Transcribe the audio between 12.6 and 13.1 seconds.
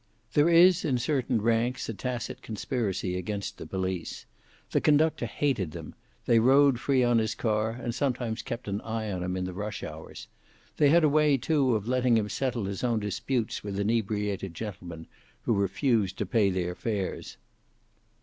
his own